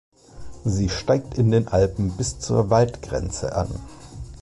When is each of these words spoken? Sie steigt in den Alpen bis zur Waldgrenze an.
Sie 0.65 0.89
steigt 0.89 1.37
in 1.37 1.51
den 1.51 1.67
Alpen 1.67 2.17
bis 2.17 2.39
zur 2.39 2.71
Waldgrenze 2.71 3.55
an. 3.55 3.67